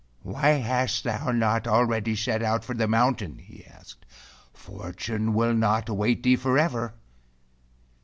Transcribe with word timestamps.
"Why 0.23 0.53
hast 0.57 1.03
thou 1.03 1.29
not 1.29 1.67
already 1.67 2.15
set 2.15 2.41
out 2.41 2.65
for 2.65 2.73
the 2.73 2.87
mountain?" 2.87 3.37
he 3.37 3.63
asked. 3.63 4.03
"Fortune 4.51 5.35
will 5.35 5.53
not 5.53 5.87
await 5.89 6.23
thee 6.23 6.35
forever." 6.37 6.95